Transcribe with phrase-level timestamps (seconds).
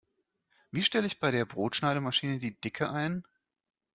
[0.71, 3.23] Wie stelle ich bei der Brotschneidemaschine die Dicke ein?